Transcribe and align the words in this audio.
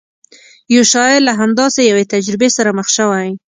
یو 0.75 0.83
شاعر 0.93 1.19
له 1.27 1.33
همداسې 1.39 1.79
یوې 1.89 2.03
تجربې 2.13 2.49
سره 2.57 2.69
مخ 2.77 2.87
شوی. 2.97 3.29